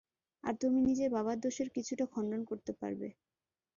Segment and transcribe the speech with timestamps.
[0.43, 3.07] আর তুমি নিজের বাবার দোষের কিছুটা খণ্ডন করতে পারবে।